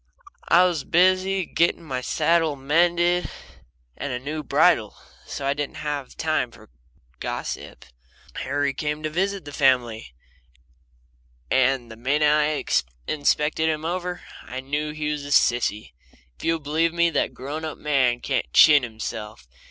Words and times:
I 0.47 0.63
was 0.63 0.83
busy 0.83 1.45
getting 1.45 1.83
my 1.83 2.01
saddle 2.01 2.55
mended 2.55 3.29
and 3.95 4.11
a 4.11 4.17
new 4.17 4.41
bridle, 4.41 4.97
so 5.27 5.45
I 5.45 5.53
didn't 5.53 5.75
have 5.77 6.17
time 6.17 6.49
for 6.49 6.71
gossip. 7.19 7.85
Harry 8.37 8.73
came 8.73 9.03
to 9.03 9.11
visit 9.11 9.45
the 9.45 9.51
family, 9.53 10.15
and 11.51 11.91
the 11.91 11.97
minute 11.97 12.27
I 12.27 12.65
inspected 13.11 13.69
him 13.69 13.85
over 13.85 14.21
I 14.41 14.59
knew 14.59 14.89
he 14.91 15.11
was 15.11 15.23
a 15.23 15.29
sissy. 15.29 15.91
If 16.35 16.43
you'll 16.45 16.57
believe 16.57 16.93
me, 16.93 17.11
that 17.11 17.35
grown 17.35 17.63
up 17.63 17.77
man 17.77 18.21
can't 18.21 18.51
chin 18.53 18.81
himself. 18.81 19.47